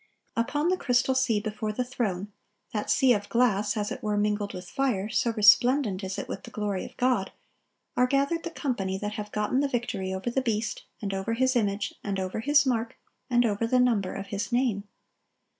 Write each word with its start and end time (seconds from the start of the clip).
Upon 0.35 0.69
the 0.69 0.77
crystal 0.77 1.13
sea 1.13 1.39
before 1.39 1.71
the 1.71 1.83
throne, 1.83 2.33
that 2.73 2.89
sea 2.89 3.13
of 3.13 3.29
glass 3.29 3.77
as 3.77 3.91
it 3.91 4.01
were 4.01 4.17
mingled 4.17 4.51
with 4.51 4.67
fire,—so 4.67 5.31
resplendent 5.33 6.03
is 6.03 6.17
it 6.17 6.27
with 6.27 6.41
the 6.41 6.49
glory 6.49 6.83
of 6.85 6.97
God,—are 6.97 8.07
gathered 8.07 8.41
the 8.41 8.49
company 8.49 8.97
that 8.97 9.13
have 9.13 9.31
"gotten 9.31 9.59
the 9.59 9.67
victory 9.67 10.11
over 10.11 10.31
the 10.31 10.41
beast, 10.41 10.85
and 11.03 11.13
over 11.13 11.33
his 11.33 11.55
image, 11.55 11.93
and 12.03 12.19
over 12.19 12.39
his 12.39 12.65
mark, 12.65 12.97
and 13.29 13.45
over 13.45 13.67
the 13.67 13.79
number 13.79 14.15
of 14.15 14.29
his 14.29 14.51
name." 14.51 14.85